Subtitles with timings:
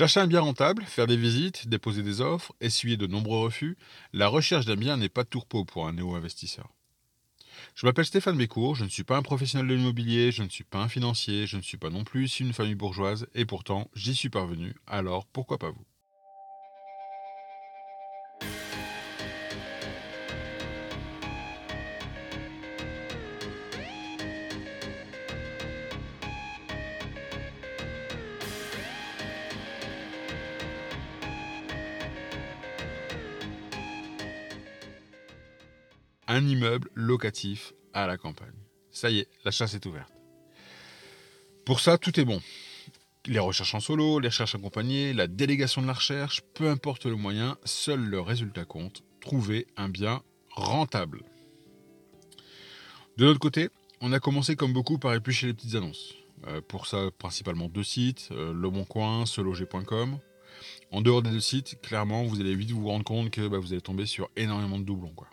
[0.00, 3.76] Chercher un bien rentable, faire des visites, déposer des offres, essuyer de nombreux refus,
[4.14, 6.70] la recherche d'un bien n'est pas tourpeau pour un néo-investisseur.
[7.74, 10.64] Je m'appelle Stéphane Bécourt, je ne suis pas un professionnel de l'immobilier, je ne suis
[10.64, 14.14] pas un financier, je ne suis pas non plus une famille bourgeoise, et pourtant j'y
[14.14, 15.84] suis parvenu, alors pourquoi pas vous?
[36.30, 38.54] Un immeuble locatif à la campagne.
[38.92, 40.12] Ça y est, la chasse est ouverte.
[41.66, 42.40] Pour ça, tout est bon.
[43.26, 47.16] Les recherches en solo, les recherches accompagnées, la délégation de la recherche, peu importe le
[47.16, 49.02] moyen, seul le résultat compte.
[49.20, 51.24] Trouver un bien rentable.
[53.16, 53.68] De l'autre côté,
[54.00, 56.14] on a commencé comme beaucoup par éplucher les petites annonces.
[56.46, 60.18] Euh, pour ça, principalement deux sites, euh, Le seloger.com.
[60.92, 63.72] En dehors des deux sites, clairement, vous allez vite vous rendre compte que bah, vous
[63.72, 65.12] allez tomber sur énormément de doublons.
[65.14, 65.28] Quoi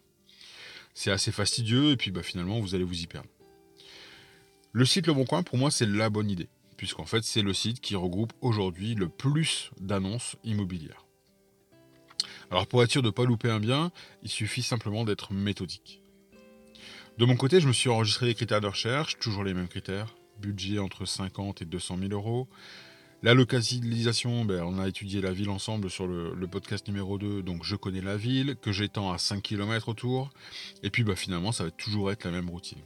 [0.97, 3.29] c'est assez fastidieux et puis bah, finalement vous allez vous y perdre.
[4.71, 7.81] Le site Le Bon pour moi, c'est la bonne idée, puisqu'en fait, c'est le site
[7.81, 11.05] qui regroupe aujourd'hui le plus d'annonces immobilières.
[12.49, 13.91] Alors, pour être sûr de ne pas louper un bien,
[14.23, 16.01] il suffit simplement d'être méthodique.
[17.17, 20.15] De mon côté, je me suis enregistré les critères de recherche, toujours les mêmes critères
[20.37, 22.47] budget entre 50 et 200 000 euros,
[23.23, 27.63] la localisation, ben, on a étudié la ville ensemble sur le, podcast numéro 2, donc
[27.63, 30.29] je connais la ville, que j'étends à 5 km autour,
[30.83, 32.79] et puis ben, finalement ça va toujours être la même routine.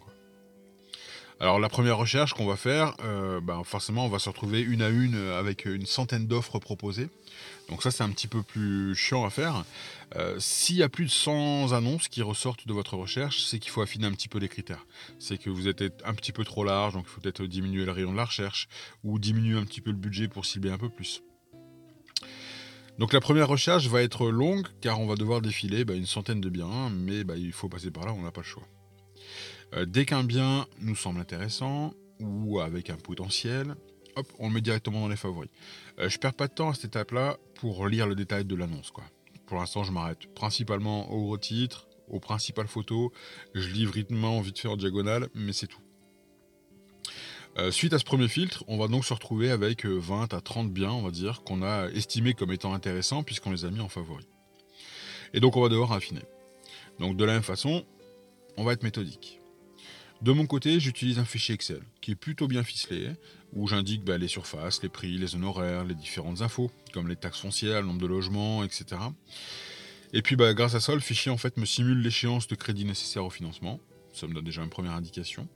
[1.41, 4.83] Alors la première recherche qu'on va faire, euh, ben, forcément on va se retrouver une
[4.83, 7.09] à une avec une centaine d'offres proposées.
[7.67, 9.65] Donc ça c'est un petit peu plus chiant à faire.
[10.17, 13.71] Euh, s'il y a plus de 100 annonces qui ressortent de votre recherche, c'est qu'il
[13.71, 14.85] faut affiner un petit peu les critères.
[15.17, 17.91] C'est que vous êtes un petit peu trop large, donc il faut peut-être diminuer le
[17.91, 18.69] rayon de la recherche
[19.03, 21.23] ou diminuer un petit peu le budget pour cibler un peu plus.
[22.99, 26.39] Donc la première recherche va être longue car on va devoir défiler bah, une centaine
[26.39, 28.67] de biens, mais bah, il faut passer par là, on n'a pas le choix.
[29.73, 33.75] Euh, dès qu'un bien nous semble intéressant ou avec un potentiel,
[34.15, 35.49] hop, on le met directement dans les favoris.
[35.97, 38.55] Je euh, je perds pas de temps à cette étape-là pour lire le détail de
[38.55, 38.91] l'annonce.
[39.45, 43.11] Pour l'instant, je m'arrête principalement au gros titre, aux principales photos.
[43.53, 45.81] Je lis rythmement vite fait en diagonale, mais c'est tout.
[47.57, 50.71] Euh, suite à ce premier filtre, on va donc se retrouver avec 20 à 30
[50.71, 53.89] biens, on va dire, qu'on a estimés comme étant intéressants puisqu'on les a mis en
[53.89, 54.25] favoris.
[55.33, 56.23] Et donc on va devoir affiner.
[56.99, 57.85] Donc de la même façon,
[58.55, 59.40] on va être méthodique.
[60.21, 63.09] De mon côté, j'utilise un fichier Excel qui est plutôt bien ficelé,
[63.53, 67.39] où j'indique bah, les surfaces, les prix, les honoraires, les différentes infos, comme les taxes
[67.39, 68.85] foncières, le nombre de logements, etc.
[70.13, 72.85] Et puis bah, grâce à ça, le fichier en fait me simule l'échéance de crédit
[72.85, 73.79] nécessaire au financement.
[74.13, 75.47] Ça me donne déjà une première indication.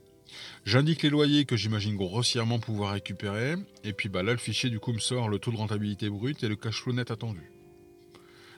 [0.64, 3.54] J'indique les loyers que j'imagine grossièrement pouvoir récupérer.
[3.84, 6.42] Et puis bah, là, le fichier du coup me sort le taux de rentabilité brut
[6.42, 7.52] et le cash flow net attendu.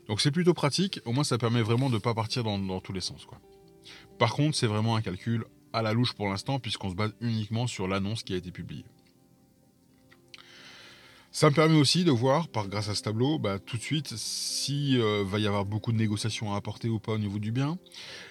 [0.06, 2.94] Donc c'est plutôt pratique, au moins ça permet vraiment de ne pas partir dans, tous
[2.94, 3.26] les sens.
[4.18, 7.66] Par contre, c'est vraiment un calcul à la louche pour l'instant, puisqu'on se base uniquement
[7.66, 8.84] sur l'annonce qui a été publiée.
[11.30, 14.14] Ça me permet aussi de voir, par grâce à ce tableau, bah, tout de suite
[14.16, 17.52] s'il euh, va y avoir beaucoup de négociations à apporter ou pas au niveau du
[17.52, 17.78] bien.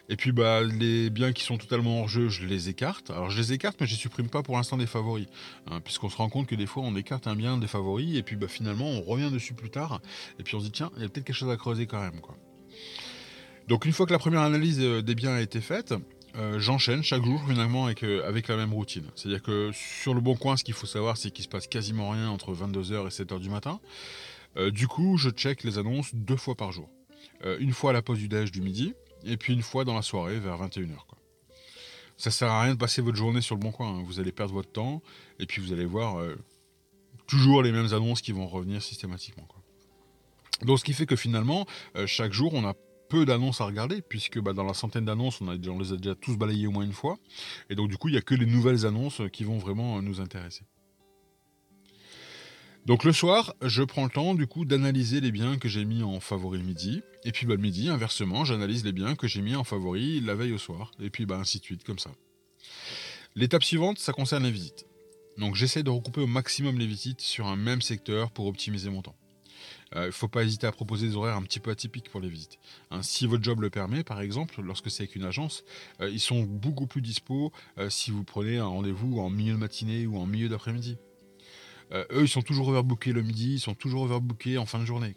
[0.10, 3.12] Et puis bah, les biens qui sont totalement hors jeu, je les écarte.
[3.12, 5.28] Alors je les écarte, mais je ne supprime pas pour l'instant des favoris.
[5.68, 8.24] Hein, puisqu'on se rend compte que des fois on écarte un bien des favoris, et
[8.24, 10.02] puis bah, finalement on revient dessus plus tard,
[10.40, 12.02] et puis on se dit tiens, il y a peut-être quelque chose à creuser quand
[12.02, 12.20] même.
[13.68, 15.94] Donc une fois que la première analyse euh, des biens a été faite,
[16.38, 19.06] euh, j'enchaîne chaque jour finalement euh, avec, la même routine.
[19.16, 22.12] C'est-à-dire que sur le bon coin, ce qu'il faut savoir, c'est qu'il se passe quasiment
[22.12, 23.80] rien entre 22h et 7h du matin.
[24.56, 26.90] Euh, du coup, je check les annonces deux fois par jour.
[27.60, 28.94] une fois à la pause du déj du midi,
[29.24, 30.96] et puis une fois dans la soirée vers 21h.
[31.08, 31.18] Quoi.
[32.18, 33.90] Ça sert à rien de passer votre journée sur le bon coin.
[33.90, 34.04] Hein.
[34.06, 35.02] Vous allez perdre votre temps,
[35.40, 36.24] et puis vous allez voir
[37.28, 39.48] toujours les mêmes annonces qui vont revenir systématiquement.
[40.64, 41.68] Donc ce qui fait que finalement,
[42.08, 42.74] chaque jour, on a
[43.10, 46.38] peu d'annonces à regarder, puisque bah, dans la centaine d'annonces, on, les a déjà tous
[46.38, 47.18] balayées au moins une fois.
[47.70, 50.22] Et donc du coup, il n'y a que les nouvelles annonces qui vont vraiment nous
[50.22, 50.64] intéresser.
[52.86, 56.04] Donc le soir, je prends le temps du coup d'analyser les biens que j'ai mis
[56.04, 57.02] en favori midi.
[57.26, 60.36] Et puis bah, le midi, inversement, j'analyse les biens que j'ai mis en favori la
[60.36, 60.92] veille au soir.
[61.02, 62.12] Et puis bah, ainsi de suite, comme ça.
[63.36, 64.86] L'étape suivante, ça concerne les visites.
[65.38, 69.02] Donc j'essaie de recouper au maximum les visites sur un même secteur pour optimiser mon
[69.02, 69.17] temps.
[69.94, 72.20] Il euh, ne faut pas hésiter à proposer des horaires un petit peu atypiques pour
[72.20, 72.60] les visites.
[72.92, 75.64] Hein, si votre job le permet, par exemple, lorsque c'est avec une agence,
[76.02, 79.58] euh, ils sont beaucoup plus dispo euh, si vous prenez un rendez-vous en milieu de
[79.58, 80.98] matinée ou en milieu d'après-midi.
[81.94, 85.16] eux, ils sont toujours overbookés le midi, ils sont toujours overbookés en fin de journée.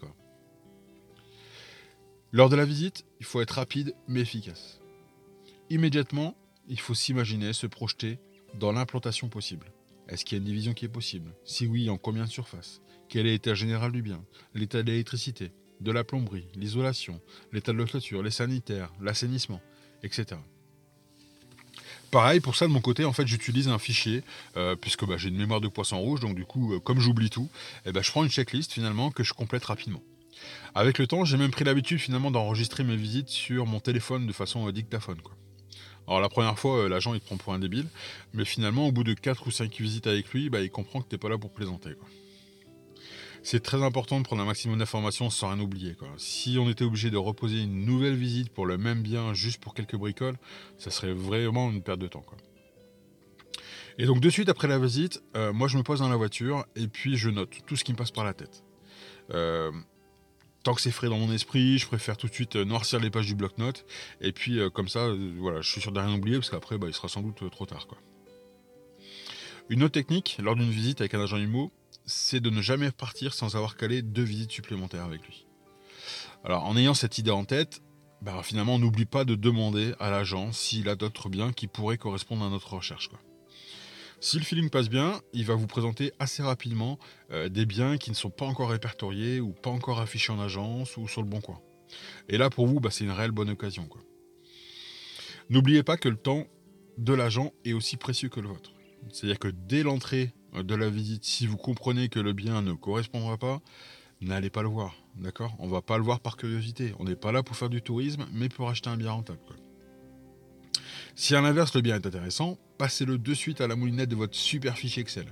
[2.32, 4.80] Lors de la visite, il faut être rapide mais efficace.
[5.68, 6.36] Immédiatement,
[6.68, 8.20] il faut s'imaginer, se projeter
[8.54, 9.72] dans l'implantation possible.
[10.10, 11.32] Est-ce qu'il y a une division qui est possible?
[11.44, 12.82] Si oui, en combien de surfaces?
[13.08, 14.24] Quel est l'état général du bien,
[14.54, 17.20] l'état de l'électricité, de la plomberie, l'isolation,
[17.52, 19.60] l'état de la toiture, les sanitaires, l'assainissement,
[20.02, 20.36] etc.
[22.10, 24.24] Pareil, pour ça, de mon côté, en fait, j'utilise un fichier,
[24.56, 27.30] euh, puisque bah, j'ai une mémoire de poisson rouge, donc du coup, euh, comme j'oublie
[27.30, 27.48] tout,
[27.86, 30.02] eh ben, je prends une checklist finalement que je complète rapidement.
[30.74, 34.32] Avec le temps, j'ai même pris l'habitude finalement d'enregistrer mes visites sur mon téléphone de
[34.32, 35.18] façon euh, dictaphone.
[36.10, 37.86] Alors la première fois, l'agent il te prend pour un débile,
[38.34, 41.08] mais finalement, au bout de 4 ou 5 visites avec lui, bah, il comprend que
[41.08, 41.94] tu n'es pas là pour plaisanter.
[43.44, 45.94] C'est très important de prendre un maximum d'informations sans rien oublier.
[46.16, 49.72] Si on était obligé de reposer une nouvelle visite pour le même bien juste pour
[49.72, 50.36] quelques bricoles,
[50.78, 52.24] ça serait vraiment une perte de temps.
[53.96, 56.66] Et donc de suite après la visite, euh, moi je me pose dans la voiture
[56.74, 58.64] et puis je note tout ce qui me passe par la tête.
[59.30, 59.70] Euh,
[60.62, 63.10] tant que c'est frais dans mon esprit, je préfère tout de suite euh, noircir les
[63.10, 63.84] pages du bloc-notes.
[64.20, 65.08] Et puis comme ça,
[65.38, 67.66] voilà, je suis sûr de rien oublier parce qu'après, bah, il sera sans doute trop
[67.66, 67.86] tard.
[69.68, 71.70] Une autre technique, lors d'une visite avec un agent IMO,
[72.04, 75.46] c'est de ne jamais partir sans avoir calé deux visites supplémentaires avec lui.
[76.44, 77.80] Alors en ayant cette idée en tête,
[78.22, 81.98] bah, finalement on n'oublie pas de demander à l'agent s'il a d'autres biens qui pourraient
[81.98, 83.10] correspondre à notre recherche.
[84.22, 86.98] Si le feeling passe bien, il va vous présenter assez rapidement
[87.30, 90.98] euh, des biens qui ne sont pas encore répertoriés ou pas encore affichés en agence
[90.98, 91.58] ou sur le bon coin.
[92.28, 93.88] Et là pour vous, bah, c'est une réelle bonne occasion.
[95.48, 96.46] N'oubliez pas que le temps
[96.98, 98.72] de l'agent est aussi précieux que le vôtre.
[99.10, 103.38] C'est-à-dire que dès l'entrée de la visite, si vous comprenez que le bien ne correspondra
[103.38, 103.62] pas,
[104.20, 104.94] n'allez pas le voir.
[105.16, 105.56] D'accord?
[105.58, 106.92] On va pas le voir par curiosité.
[106.98, 109.40] On n'est pas là pour faire du tourisme, mais pour acheter un bien rentable.
[111.20, 114.34] Si à l'inverse le bien est intéressant, passez-le de suite à la moulinette de votre
[114.34, 115.26] super fichier Excel.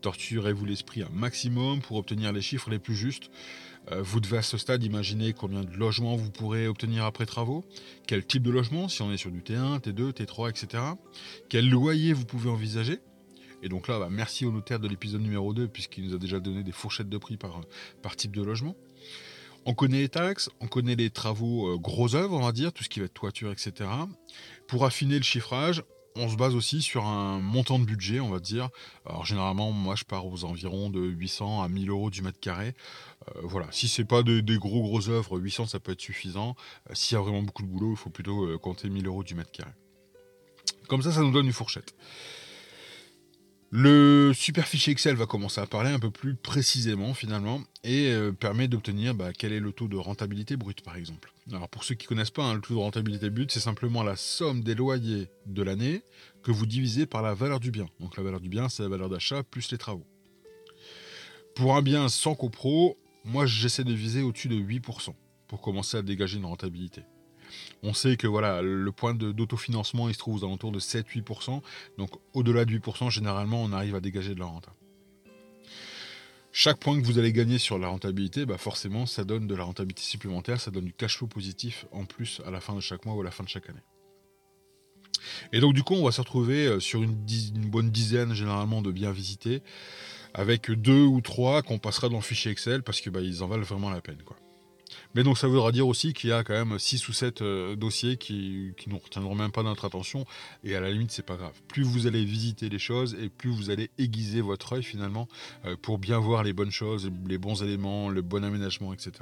[0.00, 3.30] Torturez-vous l'esprit un maximum pour obtenir les chiffres les plus justes.
[3.92, 7.62] Euh, vous devez à ce stade imaginer combien de logements vous pourrez obtenir après travaux,
[8.06, 10.82] quel type de logement, si on est sur du T1, T2, T3, etc.
[11.50, 12.98] Quel loyer vous pouvez envisager,
[13.62, 16.40] et donc là, bah, merci au notaire de l'épisode numéro 2, puisqu'il nous a déjà
[16.40, 17.60] donné des fourchettes de prix par,
[18.02, 18.76] par type de logement.
[19.66, 22.84] On connaît les taxes, on connaît les travaux euh, gros œuvres, on va dire, tout
[22.84, 23.90] ce qui va être toiture, etc.
[24.66, 25.82] Pour affiner le chiffrage,
[26.16, 28.70] on se base aussi sur un montant de budget, on va dire.
[29.06, 32.74] Alors généralement, moi, je pars aux environs de 800 à 1000 euros du mètre carré.
[33.28, 36.56] Euh, voilà, si c'est pas des gros gros œuvres, 800 ça peut être suffisant.
[36.90, 39.34] Euh, s'il y a vraiment beaucoup de boulot, il faut plutôt compter 1000 euros du
[39.34, 39.72] mètre carré.
[40.88, 41.94] Comme ça, ça nous donne une fourchette.
[43.70, 48.32] Le super fichier Excel va commencer à parler un peu plus précisément finalement et euh,
[48.32, 51.34] permet d'obtenir bah, quel est le taux de rentabilité brute par exemple.
[51.52, 54.02] Alors pour ceux qui ne connaissent pas, hein, le taux de rentabilité brute c'est simplement
[54.02, 56.02] la somme des loyers de l'année
[56.42, 57.86] que vous divisez par la valeur du bien.
[58.00, 60.06] Donc la valeur du bien c'est la valeur d'achat plus les travaux.
[61.54, 65.12] Pour un bien sans copro, moi j'essaie de viser au-dessus de 8%
[65.46, 67.02] pour commencer à dégager une rentabilité.
[67.82, 71.62] On sait que voilà, le point d'autofinancement, il se trouve aux alentours de 7-8%.
[71.96, 74.68] Donc au-delà de 8%, généralement, on arrive à dégager de la rente.
[76.52, 79.64] Chaque point que vous allez gagner sur la rentabilité, bah forcément, ça donne de la
[79.64, 83.04] rentabilité supplémentaire, ça donne du cash flow positif en plus à la fin de chaque
[83.04, 83.82] mois ou à la fin de chaque année.
[85.52, 88.90] Et donc du coup, on va se retrouver euh, sur une, bonne dizaine généralement de
[88.90, 89.62] biens visités,
[90.34, 93.62] avec deux ou trois qu'on passera dans le fichier Excel parce que bah, en valent
[93.62, 94.18] vraiment la peine.
[95.14, 97.76] Mais donc ça voudra dire aussi qu'il y a quand même 6 ou 7 euh,
[97.76, 100.26] dossiers qui, qui ne retiendront même pas notre attention.
[100.64, 101.54] Et à la limite, c'est pas grave.
[101.66, 105.28] Plus vous allez visiter les choses et plus vous allez aiguiser votre œil finalement
[105.64, 109.12] euh, pour bien voir les bonnes choses, les bons éléments, le bon aménagement, etc.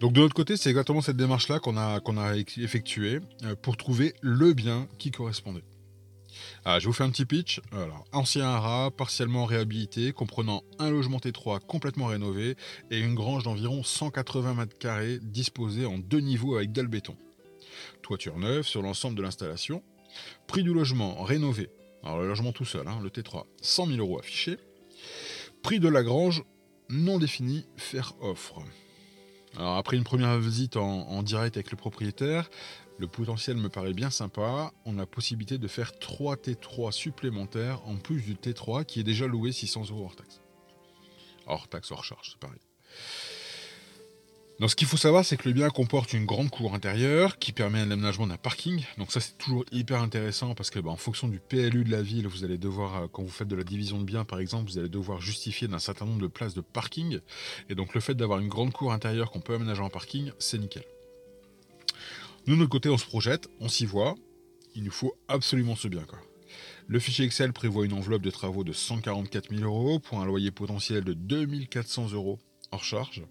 [0.00, 3.76] Donc de notre côté, c'est exactement cette démarche-là qu'on a, qu'on a effectuée euh, pour
[3.76, 5.62] trouver le bien qui correspondait.
[6.64, 7.60] Ah, je vous fais un petit pitch.
[8.12, 12.54] ancien haras, partiellement réhabilité, comprenant un logement T3 complètement rénové
[12.92, 17.16] et une grange d'environ 180 mètres carrés disposée en deux niveaux avec dalle béton.
[18.00, 19.82] Toiture neuve sur l'ensemble de l'installation.
[20.46, 21.68] Prix du logement rénové.
[22.04, 24.58] Alors le logement tout seul, hein, le T3, 100 000 euros affichés.
[25.64, 26.44] Prix de la grange
[26.88, 28.62] non défini, faire offre.
[29.56, 32.48] Alors après une première visite en direct avec le propriétaire,
[32.98, 34.72] le potentiel me paraît bien sympa.
[34.84, 39.26] On a possibilité de faire 3 T3 supplémentaires en plus du T3 qui est déjà
[39.26, 40.40] loué 600 euros hors taxe.
[41.46, 42.60] Hors taxe, hors charge, c'est pareil.
[44.60, 47.50] Donc ce qu'il faut savoir, c'est que le bien comporte une grande cour intérieure qui
[47.50, 48.84] permet l'aménagement d'un parking.
[48.96, 52.02] Donc ça c'est toujours hyper intéressant parce que bah, en fonction du PLU de la
[52.02, 54.70] ville, vous allez devoir, euh, quand vous faites de la division de biens par exemple,
[54.70, 57.18] vous allez devoir justifier d'un certain nombre de places de parking.
[57.70, 60.58] Et donc le fait d'avoir une grande cour intérieure qu'on peut aménager en parking, c'est
[60.58, 60.84] nickel.
[62.46, 64.16] Nous, de notre côté, on se projette, on s'y voit.
[64.74, 66.04] Il nous faut absolument ce bien.
[66.88, 70.50] Le fichier Excel prévoit une enveloppe de travaux de 144 000 euros pour un loyer
[70.50, 72.40] potentiel de 2400 euros
[72.72, 73.22] hors charge.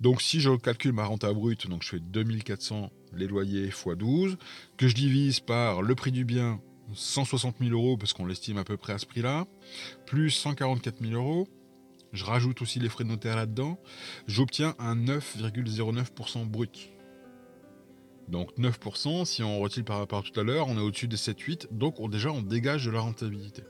[0.00, 4.36] Donc si je calcule ma renta brute, donc je fais 2400 les loyers x 12,
[4.76, 6.60] que je divise par le prix du bien,
[6.92, 9.46] 160 000 euros parce qu'on l'estime à peu près à ce prix-là,
[10.06, 11.48] plus 144 000 euros,
[12.12, 13.78] je rajoute aussi les frais de notaire là-dedans,
[14.26, 16.90] j'obtiens un 9,09% brut.
[18.28, 21.16] Donc 9%, si on retire par rapport à tout à l'heure, on est au-dessus des
[21.16, 23.62] 7-8, donc on, déjà on dégage de la rentabilité.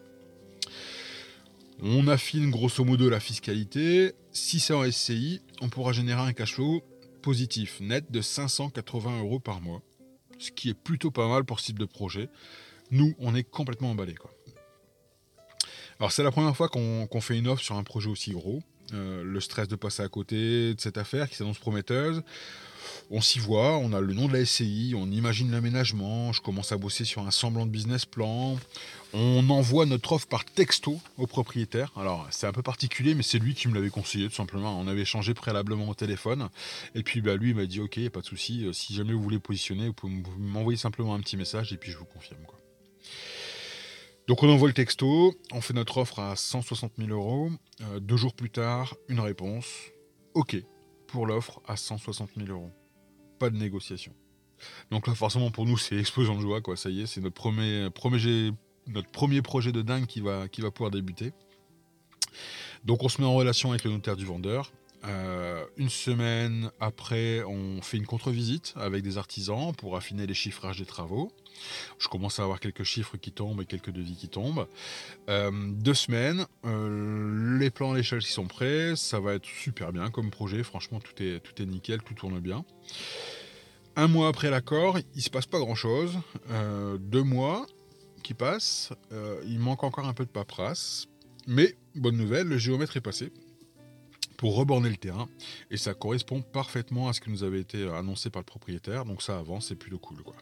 [1.82, 4.12] On affine grosso modo la fiscalité.
[4.30, 6.82] Si c'est en SCI, on pourra générer un cash flow
[7.20, 9.82] positif net de 580 euros par mois,
[10.38, 12.28] ce qui est plutôt pas mal pour ce type de projet.
[12.90, 14.14] Nous, on est complètement emballés.
[14.14, 14.30] Quoi.
[15.98, 18.62] Alors c'est la première fois qu'on fait une offre sur un projet aussi gros.
[18.92, 22.22] Euh, le stress de passer à côté de cette affaire qui s'annonce prometteuse.
[23.10, 26.72] On s'y voit, on a le nom de la SCI, on imagine l'aménagement, je commence
[26.72, 28.58] à bosser sur un semblant de business plan.
[29.12, 31.92] On envoie notre offre par texto au propriétaire.
[31.96, 34.78] Alors c'est un peu particulier, mais c'est lui qui me l'avait conseillé tout simplement.
[34.78, 36.48] On avait échangé préalablement au téléphone.
[36.94, 39.22] Et puis bah, lui il m'a dit ok, pas de souci, euh, si jamais vous
[39.22, 42.42] voulez positionner, vous pouvez m'envoyer simplement un petit message et puis je vous confirme.
[42.46, 42.58] Quoi.
[44.26, 47.50] Donc on envoie le texto, on fait notre offre à 160 000 euros.
[47.82, 49.66] Euh, deux jours plus tard, une réponse.
[50.34, 50.56] OK
[51.14, 52.72] pour l'offre à 160 000 euros.
[53.38, 54.12] Pas de négociation.
[54.90, 56.60] Donc là, forcément, pour nous, c'est explosion de joie.
[56.60, 56.76] Quoi.
[56.76, 61.32] Ça y est, c'est notre premier, projet de dingue qui va pouvoir débuter.
[62.84, 64.72] Donc on se met en relation avec le notaire du vendeur.
[65.06, 70.78] Euh, une semaine après, on fait une contre-visite avec des artisans pour affiner les chiffrages
[70.78, 71.32] des travaux.
[71.98, 74.66] Je commence à avoir quelques chiffres qui tombent et quelques devis qui tombent.
[75.28, 80.10] Euh, deux semaines, euh, les plans à l'échelle sont prêts, ça va être super bien
[80.10, 80.62] comme projet.
[80.62, 82.64] Franchement, tout est, tout est nickel, tout tourne bien.
[83.96, 86.18] Un mois après l'accord, il se passe pas grand-chose.
[86.98, 87.66] deux mois
[88.24, 88.92] qui passent,
[89.46, 91.06] il manque encore un peu de paperasse.
[91.46, 93.30] Mais bonne nouvelle, le géomètre est passé
[94.36, 95.28] pour reborner le terrain.
[95.70, 99.04] Et ça correspond parfaitement à ce qui nous avait été annoncé par le propriétaire.
[99.04, 100.22] Donc ça avance, c'est plutôt cool.
[100.22, 100.36] Quoi.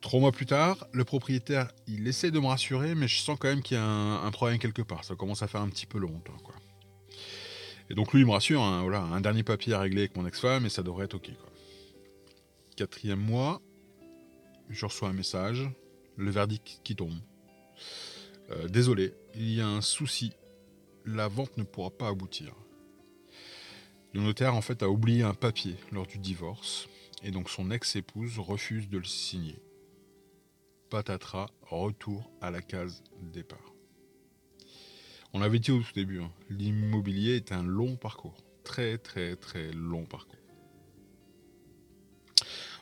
[0.00, 3.48] Trois mois plus tard, le propriétaire, il essaie de me rassurer, mais je sens quand
[3.48, 5.04] même qu'il y a un, problème quelque part.
[5.04, 6.36] Ça commence à faire un petit peu longtemps.
[6.44, 6.54] Quoi.
[7.90, 10.26] Et donc lui, il me rassure, hein, voilà, un dernier papier à régler avec mon
[10.26, 11.30] ex-femme et ça devrait être OK.
[11.34, 11.50] Quoi.
[12.76, 13.60] Quatrième mois,
[14.70, 15.68] je reçois un message,
[16.16, 17.18] le verdict qui tombe.
[18.50, 20.32] Euh, désolé, il y a un souci
[21.14, 22.54] la vente ne pourra pas aboutir.
[24.12, 26.88] Le notaire en fait a oublié un papier lors du divorce
[27.22, 29.58] et donc son ex-épouse refuse de le signer.
[30.90, 33.74] Patatras, retour à la case départ.
[35.32, 38.36] On l'avait dit au tout début, hein, l'immobilier est un long parcours.
[38.64, 40.34] Très très très long parcours.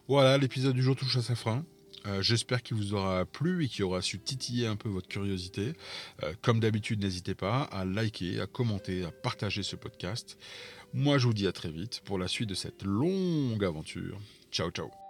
[0.09, 1.64] Voilà, l'épisode du jour touche à sa fin.
[2.06, 5.72] Euh, j'espère qu'il vous aura plu et qu'il aura su titiller un peu votre curiosité.
[6.22, 10.38] Euh, comme d'habitude, n'hésitez pas à liker, à commenter, à partager ce podcast.
[10.92, 14.18] Moi, je vous dis à très vite pour la suite de cette longue aventure.
[14.50, 15.05] Ciao, ciao.